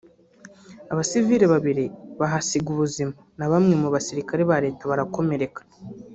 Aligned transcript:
abasivile 0.91 1.45
babiri 1.53 1.85
bahasiga 2.19 2.67
ubuzima 2.73 3.13
na 3.37 3.45
bamwe 3.51 3.73
mu 3.81 3.87
basirikare 3.93 4.41
ba 4.49 4.57
Leta 4.65 4.81
barakomereka 4.91 5.61